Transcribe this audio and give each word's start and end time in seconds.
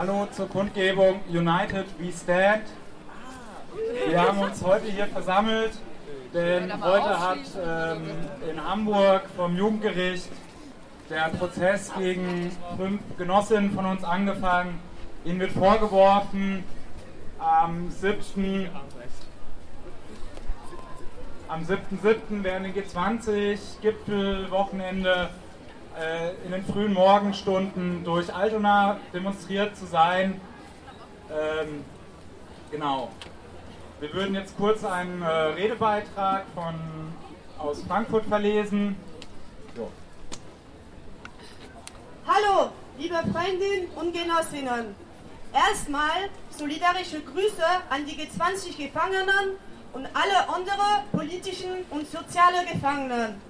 Hallo 0.00 0.28
zur 0.30 0.48
Kundgebung 0.48 1.22
United 1.28 1.86
We 1.98 2.12
Stand. 2.12 2.62
Wir 4.06 4.22
haben 4.22 4.38
uns 4.38 4.62
heute 4.62 4.92
hier 4.92 5.08
versammelt, 5.08 5.72
denn 6.32 6.72
heute 6.80 7.18
hat 7.18 7.40
ähm, 7.60 8.02
in 8.48 8.64
Hamburg 8.64 9.22
vom 9.34 9.56
Jugendgericht 9.56 10.30
der 11.10 11.30
Prozess 11.30 11.92
gegen 11.98 12.52
fünf 12.76 13.00
Genossinnen 13.16 13.72
von 13.72 13.86
uns 13.86 14.04
angefangen. 14.04 14.78
Ihnen 15.24 15.40
wird 15.40 15.50
vorgeworfen, 15.50 16.62
am 17.40 17.90
7. 17.90 18.68
Am 21.48 21.62
7.7. 21.62 22.44
während 22.44 22.66
den 22.66 22.74
G20-Gipfelwochenende 22.84 25.30
äh, 25.98 26.30
in 26.44 26.52
den 26.52 26.64
frühen 26.64 26.92
Morgenstunden 26.92 28.04
durch 28.04 28.32
Altona 28.32 28.98
demonstriert 29.12 29.76
zu 29.76 29.86
sein. 29.86 30.40
Ähm, 31.30 31.84
genau. 32.70 33.10
Wir 34.00 34.12
würden 34.14 34.34
jetzt 34.34 34.56
kurz 34.56 34.84
einen 34.84 35.22
äh, 35.22 35.26
Redebeitrag 35.26 36.44
von, 36.54 36.74
aus 37.58 37.82
Frankfurt 37.82 38.26
verlesen. 38.26 38.96
So. 39.74 39.90
Hallo, 42.26 42.70
liebe 42.96 43.16
Freundinnen 43.32 43.88
und 43.96 44.12
Genossinnen. 44.12 44.94
Erstmal 45.52 46.28
solidarische 46.50 47.20
Grüße 47.22 47.64
an 47.88 48.04
die 48.06 48.14
G20-Gefangenen 48.14 49.56
und 49.94 50.06
alle 50.14 50.48
anderen 50.48 51.08
politischen 51.10 51.84
und 51.90 52.08
sozialen 52.08 52.66
Gefangenen. 52.70 53.40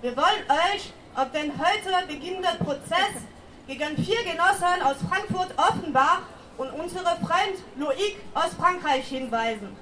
Wir 0.00 0.16
wollen 0.16 0.44
euch 0.48 0.94
auf 1.14 1.30
den 1.32 1.52
heute 1.58 2.06
beginnenden 2.06 2.58
Prozess 2.58 3.24
gegen 3.66 3.96
vier 3.96 4.22
Genossen 4.24 4.82
aus 4.82 4.96
Frankfurt-Offenbach 5.08 6.20
und 6.56 6.70
unsere 6.72 7.16
Freund 7.16 7.58
Loïc 7.78 8.14
aus 8.34 8.54
Frankreich 8.58 9.06
hinweisen. 9.06 9.76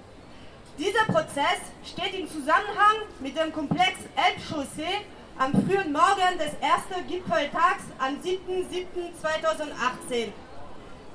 Dieser 0.78 1.04
Prozess 1.06 1.60
steht 1.84 2.14
im 2.18 2.28
Zusammenhang 2.28 2.96
mit 3.20 3.36
dem 3.36 3.52
Komplex 3.52 3.98
Elbchaussee 4.14 5.04
am 5.38 5.52
frühen 5.52 5.92
Morgen 5.92 6.38
des 6.38 6.54
ersten 6.60 7.06
Gipfeltags 7.08 7.84
am 7.98 8.16
7.7.2018. 8.20 10.32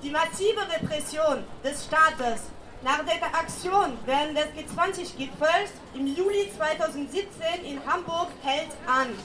Die 0.02 0.10
massive 0.10 0.68
Repression 0.70 1.44
des 1.64 1.86
Staates 1.86 2.50
nach 2.84 3.06
der 3.06 3.24
Aktion 3.24 3.98
während 4.06 4.38
des 4.38 4.48
G20-Gipfels 4.48 5.72
im 5.94 6.08
Juli 6.08 6.52
2017 6.58 7.64
in 7.64 7.80
Hamburg 7.86 8.28
hält 8.42 8.72
an. 8.86 9.16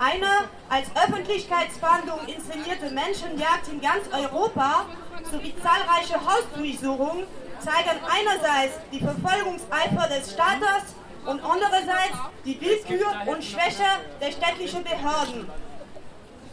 Eine 0.00 0.48
als 0.70 0.86
Öffentlichkeitsfahndung 0.96 2.20
inszenierte 2.26 2.90
Menschenjagd 2.90 3.68
in 3.70 3.82
ganz 3.82 4.08
Europa 4.10 4.86
sowie 5.30 5.54
zahlreiche 5.62 6.18
Hausdurchsuchungen 6.24 7.26
zeigen 7.62 8.00
einerseits 8.08 8.76
die 8.90 8.98
Verfolgungseifer 8.98 10.08
des 10.08 10.32
Staates 10.32 10.96
und 11.26 11.44
andererseits 11.44 12.16
die 12.46 12.58
Willkür 12.58 13.12
und 13.26 13.44
Schwäche 13.44 13.84
der 14.22 14.32
städtischen 14.32 14.82
Behörden. 14.82 15.50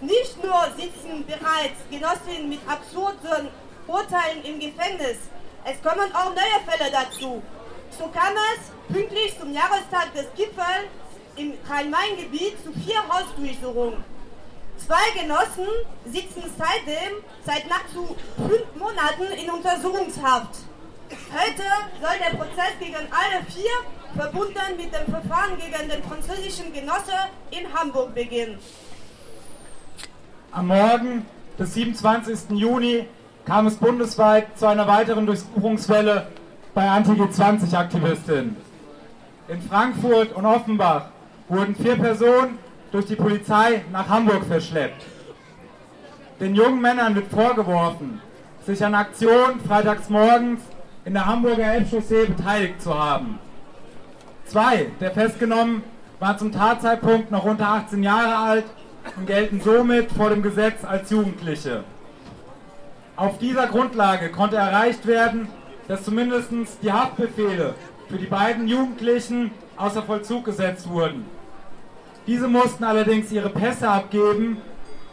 Nicht 0.02 0.44
nur 0.44 0.68
sitzen 0.76 1.26
bereits 1.26 1.80
Genossinnen 1.90 2.50
mit 2.50 2.60
absurden 2.68 3.48
Urteilen 3.88 4.44
im 4.44 4.60
Gefängnis, 4.60 5.20
es 5.64 5.82
kommen 5.82 6.14
auch 6.14 6.36
neue 6.36 6.60
Fälle 6.68 6.92
dazu. 6.92 7.42
So 7.98 8.08
kam 8.10 8.34
es 8.58 8.94
pünktlich 8.94 9.40
zum 9.40 9.54
Jahrestag 9.54 10.14
des 10.14 10.26
Gipfels 10.36 10.92
im 11.38 11.54
Rhein-Main-Gebiet 11.70 12.56
zu 12.64 12.72
vier 12.74 12.98
Hausdurchsuchungen. 13.08 14.04
Zwei 14.78 15.20
Genossen 15.20 15.68
sitzen 16.06 16.44
seitdem 16.58 17.24
seit 17.46 17.68
nahezu 17.70 18.16
fünf 18.36 18.66
Monaten 18.78 19.34
in 19.42 19.50
Untersuchungshaft. 19.50 20.56
Heute 21.32 21.64
soll 22.02 22.18
der 22.20 22.38
Prozess 22.38 22.74
gegen 22.80 22.96
alle 22.96 23.44
vier, 23.48 23.72
verbunden 24.16 24.78
mit 24.78 24.94
dem 24.94 25.12
Verfahren 25.12 25.58
gegen 25.58 25.90
den 25.90 26.04
französischen 26.04 26.74
Genosse, 26.74 27.14
in 27.52 27.74
Hamburg 27.74 28.14
beginnen. 28.14 28.60
Am 30.52 30.68
Morgen 30.68 31.26
des 31.58 31.74
27. 31.74 32.52
Juni 32.52 33.08
kam 33.46 33.68
es 33.68 33.76
bundesweit 33.76 34.58
zu 34.58 34.68
einer 34.68 34.88
weiteren 34.88 35.26
Durchsuchungswelle 35.26 36.28
bei 36.74 36.90
Anti-G20-Aktivistinnen. 36.90 38.58
In 39.48 39.62
Frankfurt 39.62 40.34
und 40.34 40.46
Offenbach 40.46 41.06
wurden 41.50 41.76
vier 41.76 41.96
Personen 41.96 42.58
durch 42.92 43.06
die 43.06 43.16
Polizei 43.16 43.84
nach 43.92 44.08
Hamburg 44.08 44.46
verschleppt. 44.46 45.06
Den 46.40 46.56
jungen 46.56 46.82
Männern 46.82 47.16
wird 47.16 47.32
vorgeworfen, 47.32 48.22
sich 48.66 48.84
an 48.84 48.94
Aktionen 48.94 49.60
freitags 49.62 50.10
morgens 50.10 50.62
in 51.06 51.14
der 51.14 51.26
Hamburger 51.26 51.74
Elbchaussee 51.74 52.26
beteiligt 52.26 52.82
zu 52.82 52.94
haben. 52.94 53.40
Zwei 54.46 54.92
der 55.00 55.12
Festgenommen 55.12 55.84
waren 56.20 56.38
zum 56.38 56.52
Tatzeitpunkt 56.52 57.32
noch 57.32 57.44
unter 57.44 57.68
18 57.68 58.04
Jahre 58.04 58.38
alt 58.38 58.66
und 59.16 59.26
gelten 59.26 59.62
somit 59.62 60.12
vor 60.12 60.30
dem 60.30 60.42
Gesetz 60.42 60.84
als 60.84 61.10
Jugendliche. 61.10 61.84
Auf 63.16 63.40
dieser 63.40 63.68
Grundlage 63.68 64.30
konnte 64.30 64.58
erreicht 64.58 65.08
werden, 65.08 65.48
dass 65.88 66.04
zumindest 66.04 66.52
die 66.82 66.92
Haftbefehle 66.92 67.74
für 68.10 68.18
die 68.18 68.26
beiden 68.26 68.68
Jugendlichen 68.68 69.52
außer 69.78 70.04
Vollzug 70.04 70.46
gesetzt 70.46 70.90
wurden. 70.90 71.37
Diese 72.28 72.50
mussten 72.50 72.84
allerdings 72.84 73.32
ihre 73.32 73.50
Pässe 73.50 73.88
abgeben 73.88 74.58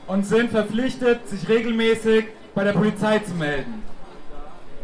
und 0.08 0.26
sind 0.26 0.50
verpflichtet, 0.50 1.28
sich 1.28 1.48
regelmäßig 1.48 2.25
bei 2.56 2.64
der 2.64 2.72
Polizei 2.72 3.20
zu 3.20 3.34
melden. 3.34 3.84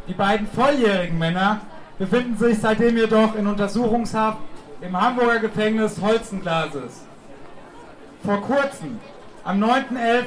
Die 0.06 0.14
beiden 0.14 0.46
volljährigen 0.46 1.18
Männer 1.18 1.60
befinden 1.98 2.36
sich 2.38 2.58
seitdem 2.58 2.96
jedoch 2.96 3.34
in 3.34 3.48
Untersuchungshaft 3.48 4.38
im 4.80 4.98
Hamburger 4.98 5.40
Gefängnis 5.40 6.00
Holzenglases. 6.00 7.04
Vor 8.24 8.40
kurzem, 8.42 9.00
am 9.44 9.62
9.11., 9.62 10.24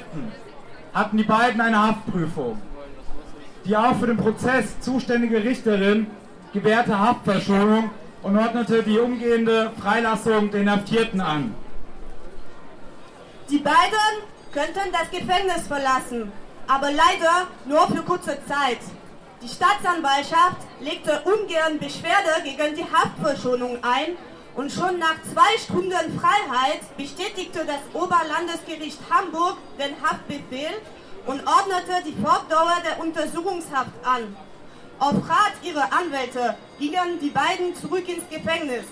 hatten 0.94 1.18
die 1.18 1.24
beiden 1.24 1.62
eine 1.62 1.88
Haftprüfung. 1.88 2.62
Die 3.66 3.78
auch 3.78 3.96
für 3.96 4.08
den 4.08 4.18
Prozess 4.18 4.80
zuständige 4.82 5.42
Richterin 5.44 6.08
gewährte 6.54 7.00
Haftverschonung 7.00 7.90
und 8.22 8.38
ordnete 8.38 8.84
die 8.84 9.00
umgehende 9.00 9.72
Freilassung 9.82 10.52
der 10.52 10.62
Inhaftierten 10.62 11.22
an. 11.22 11.56
Die 13.54 13.60
beiden 13.60 14.24
könnten 14.52 14.92
das 14.92 15.12
Gefängnis 15.12 15.68
verlassen, 15.68 16.32
aber 16.68 16.90
leider 16.90 17.48
nur 17.66 17.86
für 17.86 18.02
kurze 18.02 18.36
Zeit. 18.48 18.80
Die 19.44 19.48
Staatsanwaltschaft 19.48 20.58
legte 20.80 21.22
ungern 21.24 21.78
Beschwerde 21.78 22.42
gegen 22.44 22.76
die 22.76 22.84
Haftverschonung 22.84 23.78
ein 23.84 24.18
und 24.56 24.72
schon 24.72 24.98
nach 24.98 25.18
zwei 25.32 25.56
Stunden 25.60 26.20
Freiheit 26.20 26.82
bestätigte 26.98 27.64
das 27.64 27.84
Oberlandesgericht 27.94 28.98
Hamburg 29.12 29.58
den 29.78 30.02
Haftbefehl 30.02 30.74
und 31.28 31.46
ordnete 31.46 32.02
die 32.08 32.20
Fortdauer 32.20 32.78
der 32.84 33.00
Untersuchungshaft 33.02 33.94
an. 34.04 34.36
Auf 34.98 35.30
Rat 35.30 35.54
ihrer 35.62 35.94
Anwälte 35.94 36.58
gingen 36.80 37.20
die 37.22 37.30
beiden 37.30 37.76
zurück 37.76 38.10
ins 38.10 38.28
Gefängnis 38.32 38.86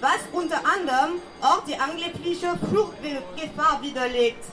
was 0.00 0.20
unter 0.32 0.58
anderem 0.58 1.20
auch 1.40 1.64
die 1.64 1.76
angebliche 1.76 2.56
Fluchtgefahr 2.68 3.80
widerlegt. 3.82 4.44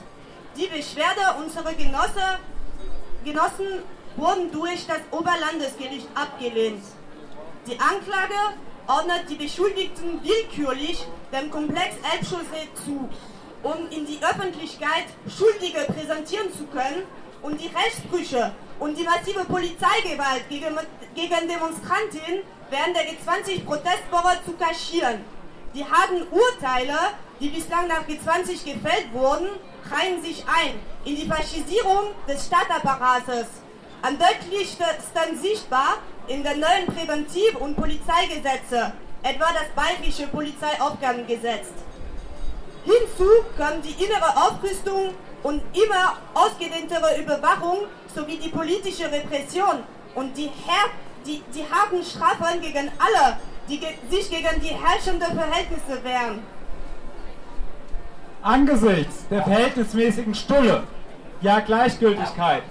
Die 0.56 0.66
Beschwerde 0.66 1.42
unserer 1.42 1.74
Genosse, 1.74 2.38
Genossen 3.24 3.82
wurden 4.16 4.50
durch 4.52 4.86
das 4.86 5.00
Oberlandesgericht 5.10 6.08
abgelehnt. 6.14 6.84
Die 7.66 7.78
Anklage 7.80 8.34
ordnet 8.86 9.28
die 9.28 9.36
Beschuldigten 9.36 10.20
willkürlich 10.22 11.04
dem 11.32 11.50
Komplex 11.50 11.96
Elbchaussee 12.12 12.68
zu, 12.84 13.08
um 13.62 13.88
in 13.90 14.06
die 14.06 14.20
Öffentlichkeit 14.22 15.06
Schuldige 15.26 15.80
präsentieren 15.92 16.52
zu 16.52 16.66
können 16.66 17.02
und 17.44 17.60
die 17.60 17.68
Rechtsbrüche 17.68 18.52
und 18.80 18.98
die 18.98 19.04
massive 19.04 19.44
Polizeigewalt 19.44 20.48
gegen, 20.48 21.48
Demonstrantinnen 21.48 22.42
während 22.70 22.96
der 22.96 23.04
G20-Protestwoche 23.04 24.38
zu 24.46 24.52
kaschieren. 24.54 25.20
Die 25.74 25.84
harten 25.84 26.26
Urteile, 26.30 26.96
die 27.38 27.48
bislang 27.48 27.86
nach 27.86 28.06
G20 28.08 28.64
gefällt 28.64 29.12
wurden, 29.12 29.48
reihen 29.90 30.22
sich 30.22 30.42
ein 30.46 30.80
in 31.04 31.16
die 31.16 31.28
Faschisierung 31.28 32.14
des 32.26 32.46
Stadtapparates. 32.46 33.46
Am 34.00 34.18
deutlichsten 34.18 34.86
sichtbar 35.40 35.98
in 36.26 36.42
den 36.42 36.60
neuen 36.60 36.86
Präventiv- 36.86 37.56
und 37.56 37.76
Polizeigesetze, 37.76 38.92
etwa 39.22 39.46
das 39.52 39.68
Bayerische 39.76 40.28
Polizeiaufgabengesetz. 40.28 41.68
Hinzu 42.84 43.28
kommt 43.56 43.84
die 43.84 44.02
innere 44.02 44.34
Aufrüstung 44.36 45.14
und 45.44 45.60
immer 45.72 46.14
ausgedehntere 46.32 47.20
Überwachung 47.20 47.86
sowie 48.12 48.38
die 48.38 48.48
politische 48.48 49.04
Repression 49.04 49.84
und 50.14 50.36
die, 50.36 50.50
die, 51.24 51.42
die 51.54 51.64
harten 51.70 52.02
Strafen 52.02 52.60
gegen 52.60 52.90
alle, 52.98 53.36
die 53.68 53.80
sich 54.10 54.28
gegen 54.30 54.60
die 54.60 54.74
herrschenden 54.74 55.38
Verhältnisse 55.38 56.02
wehren. 56.02 56.40
Angesichts 58.42 59.26
der 59.30 59.42
verhältnismäßigen 59.42 60.34
Stulle, 60.34 60.82
ja 61.40 61.60
Gleichgültigkeit 61.60 62.62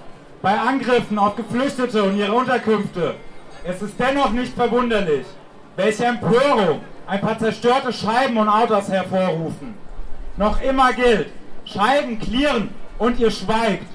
bei 0.42 0.60
Angriffen 0.60 1.18
auf 1.18 1.36
Geflüchtete 1.36 2.04
und 2.04 2.18
ihre 2.18 2.34
Unterkünfte. 2.34 3.16
Es 3.64 3.82
ist 3.82 3.98
dennoch 3.98 4.32
nicht 4.32 4.54
verwunderlich, 4.54 5.26
welche 5.78 6.06
Empörung 6.06 6.82
ein 7.08 7.22
paar 7.22 7.40
zerstörte 7.40 7.94
Scheiben 7.94 8.36
und 8.38 8.50
Autos 8.50 8.90
hervorrufen. 8.90 9.76
Noch 10.36 10.62
immer 10.62 10.92
gilt, 10.92 11.30
Scheiben 11.74 12.20
klirren 12.20 12.70
und 13.00 13.20
ihr 13.20 13.32
schweigt. 13.32 13.88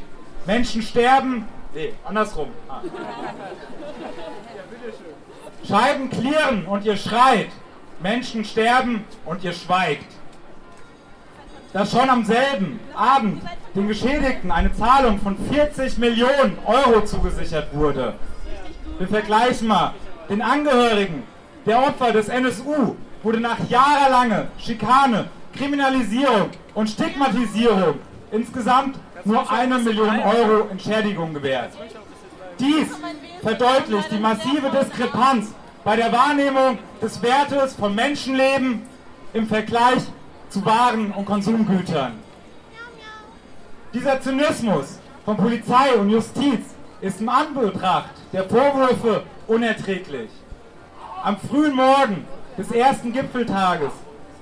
Menschen 0.46 0.82
sterben, 0.82 1.46
nee, 1.74 1.92
andersrum. 2.04 2.48
Ah. 2.68 2.80
Scheiben 5.66 6.10
klirren 6.10 6.66
und 6.66 6.84
ihr 6.84 6.96
schreit. 6.96 7.48
Menschen 8.00 8.44
sterben 8.44 9.04
und 9.24 9.44
ihr 9.44 9.52
schweigt. 9.52 10.06
Dass 11.72 11.90
schon 11.90 12.08
am 12.08 12.24
selben 12.24 12.80
Abend 12.94 13.42
den 13.74 13.88
Geschädigten 13.88 14.50
eine 14.50 14.72
Zahlung 14.72 15.20
von 15.20 15.36
40 15.50 15.98
Millionen 15.98 16.58
Euro 16.64 17.04
zugesichert 17.04 17.74
wurde. 17.74 18.14
Wir 18.98 19.08
vergleichen 19.08 19.68
mal. 19.68 19.94
Den 20.28 20.42
Angehörigen 20.42 21.22
der 21.66 21.78
Opfer 21.86 22.12
des 22.12 22.28
NSU 22.28 22.96
wurde 23.22 23.40
nach 23.40 23.58
jahrelanger 23.68 24.48
Schikane, 24.58 25.26
Kriminalisierung 25.58 26.50
und 26.74 26.88
Stigmatisierung 26.88 27.94
insgesamt 28.30 28.96
nur 29.24 29.50
eine 29.50 29.78
Million 29.78 30.20
Euro 30.20 30.68
Entschädigung 30.70 31.34
gewährt. 31.34 31.72
Dies 32.60 32.88
verdeutlicht 33.42 34.10
die 34.12 34.18
massive 34.18 34.70
Diskrepanz 34.70 35.52
bei 35.84 35.96
der 35.96 36.12
Wahrnehmung 36.12 36.78
des 37.02 37.20
Wertes 37.22 37.74
von 37.74 37.94
Menschenleben 37.94 38.82
im 39.32 39.48
Vergleich 39.48 40.02
zu 40.48 40.64
Waren 40.64 41.10
und 41.12 41.24
Konsumgütern. 41.24 42.12
Dieser 43.92 44.20
Zynismus 44.20 44.98
von 45.24 45.36
Polizei 45.36 45.94
und 45.98 46.10
Justiz 46.10 46.74
ist 47.00 47.20
im 47.20 47.28
Anbetracht 47.28 48.10
der 48.32 48.44
Vorwürfe 48.44 49.24
unerträglich. 49.46 50.30
Am 51.22 51.36
frühen 51.36 51.74
Morgen 51.74 52.24
des 52.56 52.70
ersten 52.70 53.12
Gipfeltages 53.12 53.92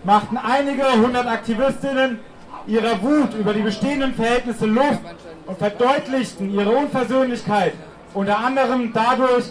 machten 0.07 0.39
einige 0.39 0.85
hundert 0.93 1.27
Aktivistinnen 1.27 2.21
ihrer 2.69 3.03
Wut 3.03 3.35
über 3.35 3.53
die 3.53 3.63
bestehenden 3.63 4.15
Verhältnisse 4.15 4.67
Luft 4.67 5.01
und 5.47 5.59
verdeutlichten 5.59 6.55
ihre 6.55 6.71
Unversöhnlichkeit 6.71 7.75
unter 8.15 8.39
anderem 8.39 8.93
dadurch, 8.95 9.47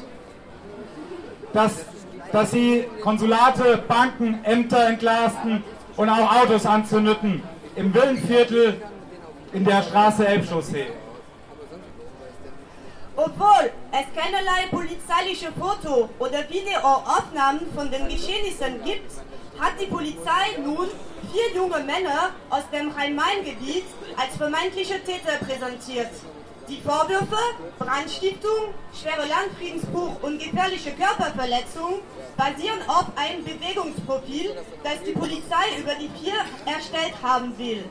dass, 1.54 1.86
dass 2.32 2.52
sie 2.52 2.86
Konsulate, 3.02 3.84
Banken, 3.88 4.44
Ämter 4.44 4.88
entlasten 4.88 5.64
und 5.98 6.10
auch 6.10 6.42
Autos 6.42 6.66
anzündeten 6.66 7.44
im 7.76 7.94
Villenviertel 7.94 8.82
in 9.54 9.66
der 9.66 9.84
Straße 9.84 10.26
Elbchaussee. 10.26 10.88
Obwohl 13.18 13.72
es 13.92 14.22
keinerlei 14.22 14.68
polizeiliche 14.72 15.52
Foto- 15.58 16.10
oder 16.20 16.40
Videoaufnahmen 16.50 17.62
von 17.76 17.92
den 17.92 18.10
Geschehnissen 18.10 18.84
gibt, 18.84 19.12
hat 19.60 19.80
die 19.80 19.88
Polizei 19.88 20.58
nun 20.64 20.88
vier 21.32 21.56
junge 21.56 21.80
Männer 21.80 22.32
aus 22.50 22.64
dem 22.72 22.92
Rhein-Main-Gebiet 22.92 23.86
als 24.18 24.38
vermeintliche 24.38 25.04
Täter 25.04 25.38
präsentiert. 25.40 26.12
Die 26.68 26.82
Vorwürfe 26.82 27.38
Brandstiftung, 27.78 28.74
schwere 28.92 29.28
Landfriedensbruch 29.28 30.24
und 30.24 30.40
gefährliche 30.40 30.92
Körperverletzung 30.94 32.00
basieren 32.36 32.80
auf 32.88 33.06
einem 33.16 33.44
Bewegungsprofil, 33.44 34.56
das 34.84 35.04
die 35.06 35.12
Polizei 35.12 35.78
über 35.80 35.94
die 35.94 36.10
vier 36.20 36.34
erstellt 36.66 37.14
haben 37.22 37.56
will. 37.58 37.86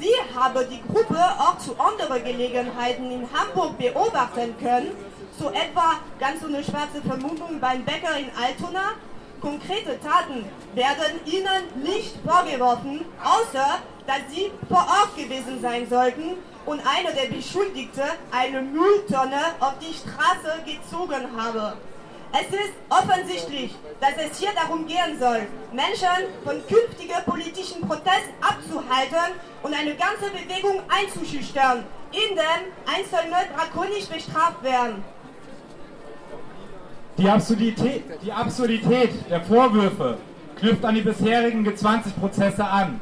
Sie 0.00 0.14
habe 0.36 0.64
die 0.66 0.82
Gruppe 0.92 1.18
auch 1.38 1.58
zu 1.58 1.78
anderen 1.78 2.24
Gelegenheiten 2.24 3.10
in 3.10 3.28
Hamburg 3.32 3.78
beobachten 3.78 4.54
können, 4.60 4.90
so 5.38 5.50
etwa 5.50 6.00
ganz 6.18 6.40
so 6.40 6.48
eine 6.48 6.62
schwarze 6.64 7.00
Vermutung 7.06 7.60
beim 7.60 7.84
Bäcker 7.84 8.16
in 8.18 8.30
Altona. 8.36 8.94
Konkrete 9.40 9.98
Taten 10.00 10.44
werden 10.74 11.20
ihnen 11.26 11.82
nicht 11.82 12.14
vorgeworfen, 12.26 13.04
außer 13.22 13.78
dass 14.06 14.20
sie 14.30 14.50
vor 14.68 14.78
Ort 14.78 15.16
gewesen 15.16 15.60
sein 15.60 15.88
sollten 15.88 16.34
und 16.66 16.80
einer 16.80 17.12
der 17.12 17.28
Beschuldigten 17.34 18.02
eine 18.32 18.62
Mülltonne 18.62 19.40
auf 19.60 19.74
die 19.80 19.94
Straße 19.94 20.58
gezogen 20.64 21.28
habe. 21.36 21.76
Es 22.32 22.48
ist 22.48 22.74
offensichtlich, 22.90 23.74
dass 24.00 24.12
es 24.16 24.38
hier 24.38 24.50
darum 24.54 24.86
gehen 24.86 25.18
soll, 25.18 25.46
Menschen 25.72 26.28
von 26.44 26.60
künftigen 26.66 27.24
politischen 27.24 27.80
Protesten 27.86 28.34
abzuhalten 28.40 29.34
und 29.62 29.72
eine 29.72 29.94
ganze 29.94 30.30
Bewegung 30.30 30.82
einzuschüchtern, 30.88 31.84
indem 32.12 32.72
Einzelne 32.86 33.48
drakonisch 33.54 34.06
bestraft 34.06 34.62
werden. 34.62 35.02
Die 37.18 37.28
Absurdität, 37.28 38.04
die 38.22 38.32
Absurdität 38.32 39.10
der 39.28 39.40
Vorwürfe 39.40 40.18
knüpft 40.56 40.84
an 40.84 40.94
die 40.94 41.00
bisherigen 41.00 41.66
G20-Prozesse 41.66 42.64
an. 42.64 43.00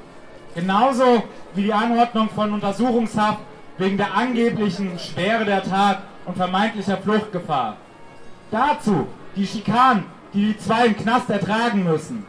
Genauso 0.54 1.24
wie 1.54 1.64
die 1.64 1.72
Anordnung 1.72 2.30
von 2.30 2.54
Untersuchungshaft 2.54 3.40
wegen 3.76 3.98
der 3.98 4.14
angeblichen 4.14 4.98
Schwere 4.98 5.44
der 5.44 5.62
Tat 5.62 5.98
und 6.24 6.34
vermeintlicher 6.34 6.96
Fluchtgefahr. 6.96 7.76
Dazu 8.50 9.06
die 9.36 9.46
Schikanen, 9.46 10.04
die 10.32 10.46
die 10.46 10.58
zwei 10.58 10.86
im 10.86 10.96
Knast 10.96 11.28
ertragen 11.28 11.84
müssen. 11.84 12.24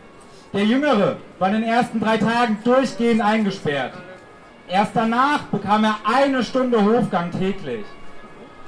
Der 0.51 0.65
Jüngere 0.65 1.15
war 1.39 1.47
in 1.47 1.61
den 1.61 1.63
ersten 1.63 2.01
drei 2.01 2.17
Tagen 2.17 2.57
durchgehend 2.65 3.21
eingesperrt. 3.21 3.93
Erst 4.67 4.91
danach 4.93 5.43
bekam 5.43 5.85
er 5.85 5.95
eine 6.03 6.43
Stunde 6.43 6.83
Hofgang 6.83 7.31
täglich. 7.31 7.85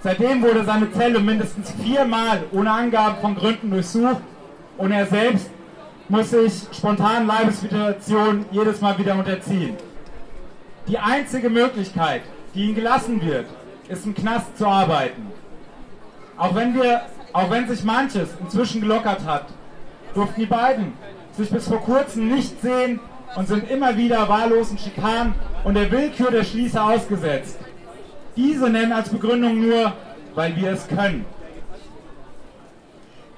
Seitdem 0.02 0.42
wurde 0.42 0.64
seine 0.64 0.92
Zelle 0.92 1.20
mindestens 1.20 1.72
viermal 1.72 2.44
ohne 2.52 2.72
Angaben 2.72 3.20
von 3.20 3.36
Gründen 3.36 3.70
durchsucht 3.70 4.22
und 4.78 4.92
er 4.92 5.06
selbst 5.06 5.50
muss 6.08 6.32
sich 6.32 6.68
spontanen 6.72 7.28
Leibesvitationen 7.28 8.46
jedes 8.52 8.82
Mal 8.82 8.98
wieder 8.98 9.16
unterziehen. 9.16 9.76
Die 10.88 10.98
einzige 10.98 11.50
Möglichkeit, 11.50 12.22
die 12.56 12.70
ihm 12.70 12.76
gelassen 12.76 13.22
wird, 13.22 13.46
ist 13.90 14.06
im 14.06 14.16
Knast 14.16 14.58
zu 14.58 14.66
arbeiten. 14.66 15.28
Auch 16.38 16.56
wenn 16.56 16.74
wir 16.74 17.02
auch 17.34 17.50
wenn 17.52 17.68
sich 17.68 17.84
manches 17.84 18.30
inzwischen 18.42 18.82
gelockert 18.82 19.24
hat, 19.26 19.46
durften 20.16 20.42
die 20.42 20.48
beiden 20.48 20.94
sich 21.38 21.50
bis 21.50 21.68
vor 21.68 21.80
kurzem 21.80 22.28
nicht 22.28 22.60
sehen 22.62 23.00
und 23.36 23.48
sind 23.48 23.70
immer 23.70 23.96
wieder 23.96 24.28
wahllosen 24.28 24.78
Schikanen 24.78 25.36
und 25.64 25.76
der 25.76 25.92
Willkür 25.92 26.32
der 26.32 26.44
Schließer 26.44 26.84
ausgesetzt. 26.84 27.60
Diese 28.36 28.70
nennen 28.70 28.94
als 28.94 29.10
Begründung 29.10 29.68
nur, 29.68 29.94
weil 30.36 30.56
wir 30.56 30.72
es 30.72 30.88
können. 30.88 31.26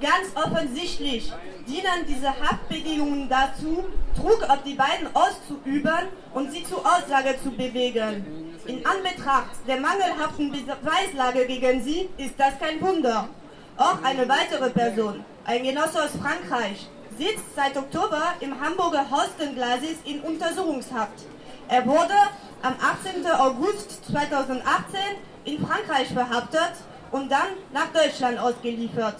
Ganz 0.01 0.35
offensichtlich 0.35 1.31
dienen 1.67 2.05
diese 2.07 2.27
Haftbedingungen 2.27 3.29
dazu, 3.29 3.83
Druck 4.15 4.43
auf 4.49 4.63
die 4.63 4.73
beiden 4.73 5.07
auszuüben 5.13 6.07
und 6.33 6.51
sie 6.51 6.63
zur 6.63 6.79
Aussage 6.79 7.35
zu 7.43 7.51
bewegen. 7.51 8.25
In 8.65 8.83
Anbetracht 8.85 9.55
der 9.67 9.79
mangelhaften 9.79 10.51
Beweislage 10.51 11.45
gegen 11.45 11.83
sie 11.83 12.09
ist 12.17 12.33
das 12.37 12.57
kein 12.59 12.81
Wunder. 12.81 13.29
Auch 13.77 14.03
eine 14.03 14.27
weitere 14.27 14.69
Person, 14.71 15.23
ein 15.45 15.63
Genosse 15.63 16.03
aus 16.03 16.11
Frankreich, 16.19 16.87
sitzt 17.17 17.55
seit 17.55 17.77
Oktober 17.77 18.33
im 18.39 18.59
Hamburger 18.59 19.05
Horstenglasis 19.09 19.97
in 20.05 20.19
Untersuchungshaft. 20.21 21.25
Er 21.67 21.85
wurde 21.85 22.13
am 22.61 22.75
18. 22.79 23.25
August 23.25 24.05
2018 24.11 24.99
in 25.45 25.65
Frankreich 25.65 26.09
verhaftet 26.09 26.73
und 27.11 27.31
dann 27.31 27.57
nach 27.73 27.87
Deutschland 27.91 28.37
ausgeliefert. 28.39 29.15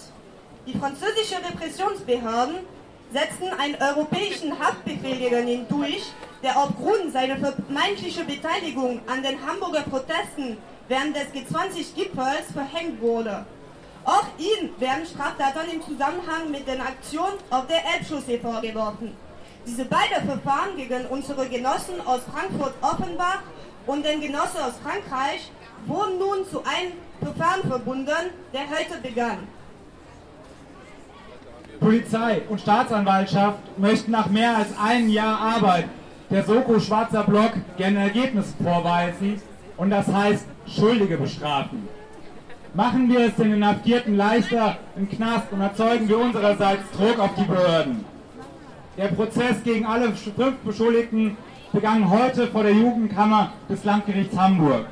Die 0.66 0.78
französischen 0.78 1.38
Repressionsbehörden 1.44 2.56
setzten 3.12 3.50
einen 3.58 3.76
europäischen 3.82 4.58
Haftbefehl 4.58 5.18
gegen 5.18 5.48
ihn 5.48 5.66
durch, 5.68 6.04
der 6.42 6.56
aufgrund 6.56 7.12
seiner 7.12 7.36
vermeintlichen 7.36 8.26
Beteiligung 8.26 9.00
an 9.06 9.22
den 9.22 9.44
Hamburger 9.44 9.82
Protesten 9.82 10.56
während 10.88 11.16
des 11.16 11.26
G20-Gipfels 11.34 12.52
verhängt 12.52 13.00
wurde. 13.00 13.44
Auch 14.04 14.26
ihm 14.38 14.70
werden 14.78 15.06
Straftaten 15.06 15.70
im 15.72 15.82
Zusammenhang 15.82 16.50
mit 16.50 16.66
den 16.66 16.80
Aktionen 16.80 17.38
auf 17.50 17.66
der 17.66 17.82
Elbchaussee 17.94 18.38
vorgeworfen. 18.38 19.16
Diese 19.66 19.84
beiden 19.84 20.26
Verfahren 20.26 20.76
gegen 20.76 21.06
unsere 21.06 21.48
Genossen 21.48 22.00
aus 22.04 22.20
Frankfurt-Offenbach 22.32 23.42
und 23.86 24.04
den 24.04 24.20
Genossen 24.20 24.58
aus 24.58 24.74
Frankreich 24.82 25.50
wurden 25.86 26.18
nun 26.18 26.46
zu 26.50 26.62
einem 26.64 26.92
Verfahren 27.20 27.68
verbunden, 27.68 28.30
der 28.52 28.62
heute 28.62 29.00
begann. 29.00 29.38
Polizei 31.78 32.42
und 32.48 32.60
Staatsanwaltschaft 32.60 33.58
möchten 33.78 34.10
nach 34.10 34.26
mehr 34.26 34.56
als 34.56 34.68
einem 34.78 35.08
Jahr 35.08 35.38
Arbeit 35.38 35.86
der 36.30 36.44
Soko 36.44 36.78
Schwarzer 36.80 37.24
Block 37.24 37.52
gerne 37.76 38.00
Ergebnisse 38.00 38.54
vorweisen 38.62 39.40
und 39.76 39.90
das 39.90 40.06
heißt 40.06 40.46
Schuldige 40.66 41.16
bestrafen. 41.16 41.88
Machen 42.74 43.08
wir 43.08 43.26
es 43.26 43.34
den 43.36 43.52
Inhaftierten 43.52 44.16
leichter 44.16 44.78
im 44.96 45.08
Knast 45.08 45.52
und 45.52 45.60
erzeugen 45.60 46.08
wir 46.08 46.18
unsererseits 46.18 46.90
Druck 46.96 47.18
auf 47.18 47.34
die 47.36 47.44
Behörden. 47.44 48.11
Der 48.98 49.08
Prozess 49.08 49.62
gegen 49.64 49.86
alle 49.86 50.12
fünf 50.12 50.56
Beschuldigten 50.64 51.36
begann 51.72 52.10
heute 52.10 52.46
vor 52.48 52.62
der 52.62 52.74
Jugendkammer 52.74 53.52
des 53.68 53.84
Landgerichts 53.84 54.36
Hamburg. 54.36 54.84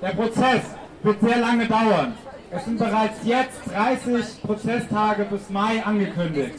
Der 0.00 0.08
Prozess 0.10 0.62
wird 1.02 1.20
sehr 1.20 1.38
lange 1.38 1.66
dauern. 1.66 2.14
Es 2.50 2.64
sind 2.64 2.78
bereits 2.78 3.18
jetzt 3.24 3.60
30 3.74 4.42
Prozesstage 4.42 5.26
bis 5.26 5.50
Mai 5.50 5.84
angekündigt. 5.84 6.54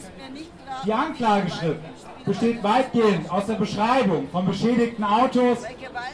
Die 0.86 0.92
Anklageschrift 0.92 1.80
besteht 2.24 2.62
weitgehend 2.62 3.28
aus 3.32 3.46
der 3.46 3.54
Beschreibung 3.54 4.28
von 4.30 4.46
beschädigten 4.46 5.02
Autos 5.02 5.58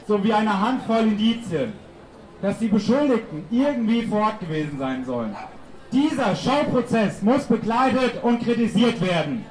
sowie 0.09 0.33
einer 0.33 0.59
Handvoll 0.59 1.03
Indizien, 1.03 1.75
dass 2.41 2.59
die 2.59 2.69
Beschuldigten 2.69 3.45
irgendwie 3.51 4.07
vor 4.07 4.21
Ort 4.21 4.41
gewesen 4.41 4.79
sein 4.79 5.05
sollen. 5.05 5.37
Dieser 5.93 6.35
Schauprozess 6.35 7.21
muss 7.21 7.45
begleitet 7.45 8.23
und 8.23 8.43
kritisiert 8.43 9.01
werden. 9.03 9.45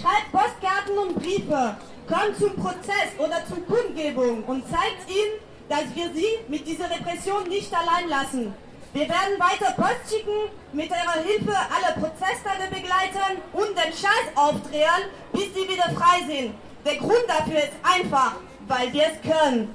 Schreibt 0.00 0.32
Postkarten 0.32 0.98
und 0.98 1.14
Briefe, 1.14 1.76
kommt 2.08 2.36
zum 2.36 2.54
Prozess 2.56 3.14
oder 3.18 3.46
zur 3.46 3.64
Kundgebung 3.64 4.42
und 4.44 4.64
zeigt 4.68 5.08
ihnen, 5.08 5.38
dass 5.68 5.84
wir 5.94 6.12
sie 6.12 6.38
mit 6.48 6.66
dieser 6.66 6.90
Repression 6.90 7.48
nicht 7.48 7.72
allein 7.72 8.08
lassen. 8.08 8.54
Wir 8.92 9.08
werden 9.08 9.38
weiter 9.38 9.72
Post 9.72 10.10
schicken, 10.10 10.50
mit 10.72 10.90
eurer 10.90 11.24
Hilfe 11.24 11.52
alle 11.52 11.94
Prozesstage 11.94 12.68
begleiten 12.70 13.40
und 13.52 13.70
den 13.70 13.92
Scheiß 13.92 14.36
aufdrehen, 14.36 15.10
bis 15.32 15.54
sie 15.54 15.68
wieder 15.68 15.90
frei 15.96 16.20
sind. 16.28 16.54
Der 16.84 16.96
Grund 16.96 17.24
dafür 17.26 17.58
ist 17.58 17.72
einfach, 17.82 18.34
weil 18.68 18.92
wir 18.92 19.04
es 19.04 19.20
können. 19.22 19.74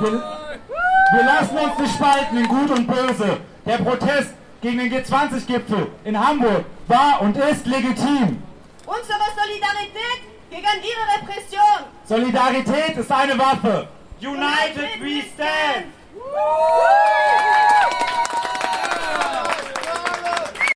Wir, 0.00 0.12
wir 0.12 1.24
lassen 1.24 1.56
uns 1.56 1.78
nicht 1.78 1.94
spalten 1.94 2.36
in 2.36 2.48
Gut 2.48 2.70
und 2.70 2.86
Böse. 2.86 3.38
Der 3.64 3.78
Protest 3.78 4.34
gegen 4.60 4.78
den 4.78 4.92
G20-Gipfel 4.92 5.86
in 6.04 6.18
Hamburg 6.18 6.64
war 6.88 7.22
und 7.22 7.36
ist 7.36 7.66
legitim. 7.66 8.42
Unsere 8.86 9.26
Solidarität 9.36 10.20
gegen 10.48 10.82
ihre 10.82 11.04
Repression. 11.20 11.86
Solidarität 12.04 12.96
ist 12.96 13.10
eine 13.10 13.36
Waffe. 13.38 13.88
United 14.20 15.00
we 15.00 15.22
stand! 15.34 15.86
Woo! 16.14 17.75